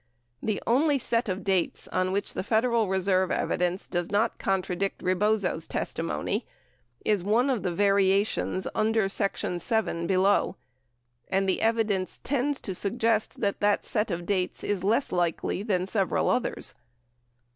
[0.41, 5.67] The only set of dates on which the Federal Reserve evidence does not contradict Rebozo]s
[5.67, 6.47] testimony
[7.05, 10.55] is one of the variations under section VII below,
[11.27, 15.85] and the evi dence tends to suggest that set of dates is less likely than
[15.85, 16.73] several others.